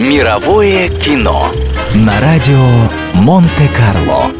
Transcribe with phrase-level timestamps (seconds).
[0.00, 1.52] Мировое кино
[1.94, 2.56] на радио
[3.12, 4.32] Монте-Карло.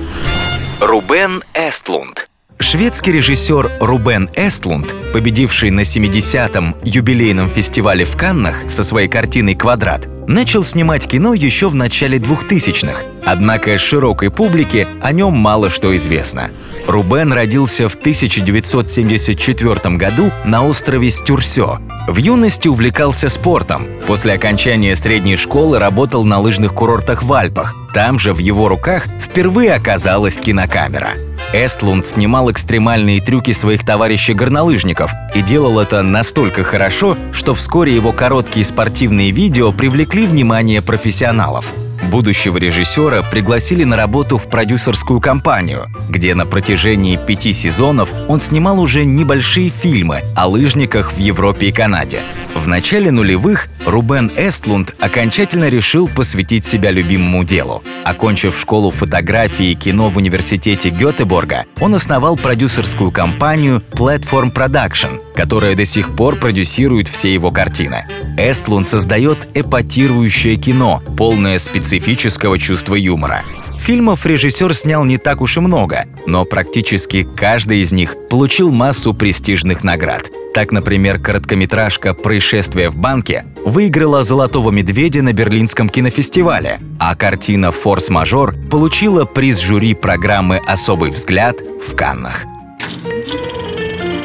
[0.81, 2.30] Рубен Эстлунд.
[2.63, 10.07] Шведский режиссер Рубен Эстлунд, победивший на 70-м юбилейном фестивале в Каннах со своей картиной «Квадрат»,
[10.27, 16.51] начал снимать кино еще в начале 2000-х, однако широкой публике о нем мало что известно.
[16.87, 21.79] Рубен родился в 1974 году на острове Стюрсё.
[22.09, 23.87] В юности увлекался спортом.
[24.07, 27.75] После окончания средней школы работал на лыжных курортах в Альпах.
[27.95, 31.15] Там же в его руках впервые оказалась кинокамера.
[31.53, 38.65] Эстлунд снимал экстремальные трюки своих товарищей-горнолыжников и делал это настолько хорошо, что вскоре его короткие
[38.65, 41.73] спортивные видео привлекли внимание профессионалов.
[42.03, 48.81] Будущего режиссера пригласили на работу в продюсерскую компанию, где на протяжении пяти сезонов он снимал
[48.81, 52.21] уже небольшие фильмы о лыжниках в Европе и Канаде.
[52.55, 57.83] В начале нулевых Рубен Эстлунд окончательно решил посвятить себя любимому делу.
[58.05, 65.75] Окончив школу фотографии и кино в университете Гетеборга, он основал продюсерскую компанию Platform Production, которая
[65.75, 68.05] до сих пор продюсирует все его картины.
[68.37, 73.41] Эстлунд создает эпатирующее кино, полное специфического чувства юмора.
[73.79, 79.15] Фильмов режиссер снял не так уж и много, но практически каждый из них получил массу
[79.15, 80.25] престижных наград.
[80.53, 88.57] Так, например, короткометражка «Происшествие в банке» выиграла «Золотого медведя» на Берлинском кинофестивале, а картина «Форс-мажор»
[88.71, 92.45] получила приз жюри программы «Особый взгляд» в Каннах.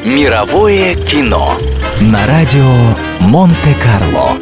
[0.06, 1.58] Мировое кино
[2.00, 2.62] на радио
[3.18, 4.38] Монте-Карло.